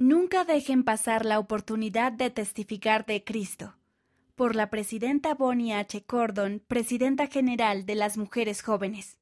Nunca 0.00 0.44
dejen 0.44 0.84
pasar 0.84 1.24
la 1.24 1.40
oportunidad 1.40 2.12
de 2.12 2.30
testificar 2.30 3.04
de 3.04 3.24
Cristo. 3.24 3.74
Por 4.36 4.54
la 4.54 4.70
presidenta 4.70 5.34
Bonnie 5.34 5.74
H. 5.74 6.04
Cordon, 6.04 6.62
presidenta 6.68 7.26
general 7.26 7.84
de 7.84 7.96
las 7.96 8.16
mujeres 8.16 8.62
jóvenes. 8.62 9.18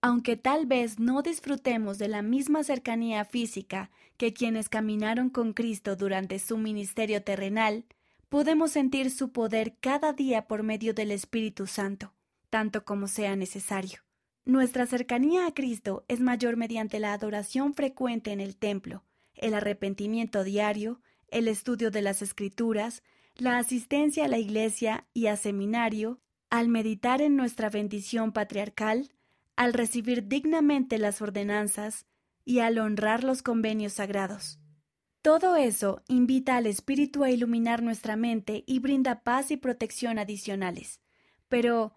Aunque 0.00 0.36
tal 0.36 0.66
vez 0.66 1.00
no 1.00 1.22
disfrutemos 1.22 1.98
de 1.98 2.06
la 2.06 2.22
misma 2.22 2.62
cercanía 2.62 3.24
física 3.24 3.90
que 4.16 4.32
quienes 4.32 4.68
caminaron 4.68 5.28
con 5.28 5.54
Cristo 5.54 5.96
durante 5.96 6.38
su 6.38 6.56
ministerio 6.56 7.24
terrenal, 7.24 7.84
podemos 8.28 8.70
sentir 8.70 9.10
su 9.10 9.32
poder 9.32 9.76
cada 9.80 10.12
día 10.12 10.46
por 10.46 10.62
medio 10.62 10.94
del 10.94 11.10
Espíritu 11.10 11.66
Santo, 11.66 12.14
tanto 12.48 12.84
como 12.84 13.08
sea 13.08 13.34
necesario. 13.34 13.98
Nuestra 14.44 14.86
cercanía 14.86 15.48
a 15.48 15.52
Cristo 15.52 16.04
es 16.06 16.20
mayor 16.20 16.56
mediante 16.56 17.00
la 17.00 17.12
adoración 17.12 17.74
frecuente 17.74 18.30
en 18.30 18.40
el 18.40 18.56
templo, 18.56 19.02
el 19.42 19.54
arrepentimiento 19.54 20.44
diario, 20.44 21.02
el 21.28 21.48
estudio 21.48 21.90
de 21.90 22.00
las 22.00 22.22
escrituras, 22.22 23.02
la 23.34 23.58
asistencia 23.58 24.24
a 24.24 24.28
la 24.28 24.38
iglesia 24.38 25.06
y 25.12 25.26
a 25.26 25.36
seminario, 25.36 26.20
al 26.48 26.68
meditar 26.68 27.20
en 27.20 27.36
nuestra 27.36 27.68
bendición 27.68 28.32
patriarcal, 28.32 29.10
al 29.56 29.72
recibir 29.72 30.28
dignamente 30.28 30.98
las 30.98 31.20
ordenanzas 31.20 32.06
y 32.44 32.60
al 32.60 32.78
honrar 32.78 33.24
los 33.24 33.42
convenios 33.42 33.94
sagrados. 33.94 34.58
Todo 35.22 35.56
eso 35.56 36.02
invita 36.08 36.56
al 36.56 36.66
Espíritu 36.66 37.24
a 37.24 37.30
iluminar 37.30 37.82
nuestra 37.82 38.16
mente 38.16 38.64
y 38.66 38.80
brinda 38.80 39.22
paz 39.22 39.50
y 39.50 39.56
protección 39.56 40.18
adicionales. 40.18 41.00
Pero, 41.48 41.94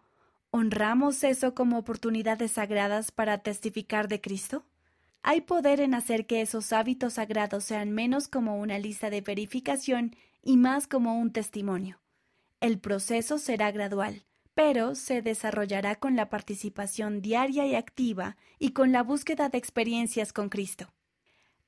¿honramos 0.51 1.23
eso 1.23 1.55
como 1.55 1.77
oportunidades 1.77 2.51
sagradas 2.51 3.11
para 3.11 3.39
testificar 3.39 4.07
de 4.07 4.21
Cristo? 4.21 4.65
Hay 5.27 5.41
poder 5.41 5.81
en 5.81 5.95
hacer 5.95 6.27
que 6.27 6.41
esos 6.41 6.71
hábitos 6.71 7.13
sagrados 7.13 7.63
sean 7.63 7.89
menos 7.89 8.27
como 8.27 8.59
una 8.59 8.77
lista 8.77 9.09
de 9.09 9.21
verificación 9.21 10.15
y 10.43 10.55
más 10.55 10.85
como 10.85 11.17
un 11.17 11.31
testimonio. 11.31 11.99
El 12.61 12.77
proceso 12.77 13.39
será 13.39 13.71
gradual, 13.71 14.23
pero 14.53 14.93
se 14.93 15.23
desarrollará 15.23 15.95
con 15.95 16.15
la 16.15 16.29
participación 16.29 17.23
diaria 17.23 17.65
y 17.65 17.73
activa 17.73 18.37
y 18.59 18.73
con 18.73 18.91
la 18.91 19.01
búsqueda 19.01 19.49
de 19.49 19.57
experiencias 19.57 20.31
con 20.31 20.47
Cristo. 20.47 20.93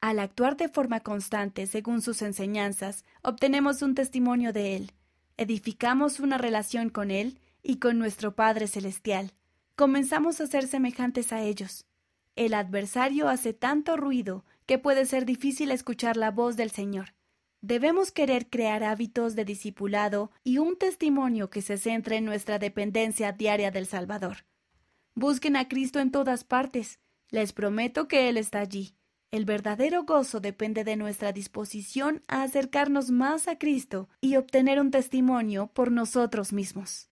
Al 0.01 0.19
actuar 0.19 0.55
de 0.55 0.69
forma 0.69 0.99
constante 0.99 1.65
según 1.65 2.03
sus 2.03 2.21
enseñanzas, 2.21 3.05
obtenemos 3.23 3.81
un 3.81 3.95
testimonio 3.95 4.53
de 4.53 4.75
Él, 4.75 4.91
edificamos 5.35 6.19
una 6.19 6.37
relación 6.37 6.91
con 6.91 7.09
Él 7.09 7.39
y 7.63 7.77
con 7.77 7.97
nuestro 7.97 8.35
Padre 8.35 8.67
Celestial. 8.67 9.33
Comenzamos 9.75 10.41
a 10.41 10.45
ser 10.45 10.67
semejantes 10.67 11.33
a 11.33 11.41
ellos. 11.41 11.87
El 12.37 12.53
adversario 12.53 13.29
hace 13.29 13.51
tanto 13.51 13.97
ruido 13.97 14.45
que 14.67 14.77
puede 14.77 15.07
ser 15.07 15.25
difícil 15.25 15.71
escuchar 15.71 16.17
la 16.17 16.29
voz 16.29 16.55
del 16.55 16.69
Señor. 16.69 17.15
Debemos 17.61 18.11
querer 18.11 18.47
crear 18.47 18.83
hábitos 18.83 19.35
de 19.35 19.43
discipulado 19.43 20.29
y 20.43 20.59
un 20.59 20.77
testimonio 20.77 21.49
que 21.49 21.63
se 21.63 21.77
centre 21.77 22.17
en 22.17 22.25
nuestra 22.25 22.59
dependencia 22.59 23.31
diaria 23.31 23.71
del 23.71 23.87
Salvador. 23.87 24.45
Busquen 25.15 25.55
a 25.55 25.67
Cristo 25.67 25.99
en 25.99 26.11
todas 26.11 26.43
partes. 26.43 26.99
Les 27.31 27.53
prometo 27.53 28.07
que 28.07 28.29
Él 28.29 28.37
está 28.37 28.59
allí. 28.59 28.95
El 29.31 29.45
verdadero 29.45 30.03
gozo 30.03 30.39
depende 30.39 30.83
de 30.83 30.95
nuestra 30.95 31.33
disposición 31.33 32.23
a 32.27 32.43
acercarnos 32.43 33.09
más 33.09 33.47
a 33.47 33.57
Cristo 33.57 34.09
y 34.21 34.35
obtener 34.35 34.79
un 34.79 34.91
testimonio 34.91 35.71
por 35.73 35.91
nosotros 35.91 36.53
mismos. 36.53 37.05